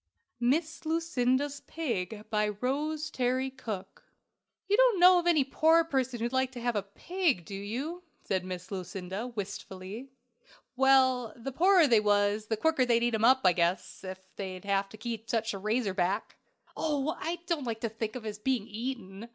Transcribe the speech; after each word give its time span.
MISS 0.39 0.83
LUCINDA'S 0.83 1.59
PIG. 1.67 2.27
BY 2.31 2.49
ROSE 2.49 3.11
TERRY 3.11 3.51
COOKE. 3.51 4.03
"You 4.67 4.75
don't 4.75 4.99
know 4.99 5.19
of 5.19 5.27
any 5.27 5.43
poor 5.43 5.83
person 5.83 6.19
who'd 6.19 6.33
like 6.33 6.51
to 6.53 6.59
have 6.59 6.75
a 6.75 6.81
pig, 6.81 7.45
do 7.45 7.53
you?" 7.53 8.01
said 8.23 8.43
Miss 8.43 8.71
Lucinda, 8.71 9.27
wistfully. 9.27 10.09
"Well, 10.75 11.33
the 11.35 11.51
poorer 11.51 11.85
they 11.85 11.99
was, 11.99 12.47
the 12.47 12.57
quicker 12.57 12.83
they'd 12.83 13.03
eat 13.03 13.13
him 13.13 13.23
up, 13.23 13.41
I 13.45 13.53
guess 13.53 14.03
ef 14.03 14.17
they 14.37 14.59
could 14.89 15.05
eat 15.05 15.29
such 15.29 15.53
a 15.53 15.59
razor 15.59 15.93
back." 15.93 16.35
"Oh, 16.75 17.15
I 17.19 17.37
don't 17.45 17.65
like 17.67 17.81
to 17.81 17.89
think 17.89 18.15
of 18.15 18.23
his 18.23 18.39
being 18.39 18.65
eaten! 18.67 19.29